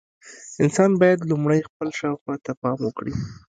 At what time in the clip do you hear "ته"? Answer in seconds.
2.45-2.51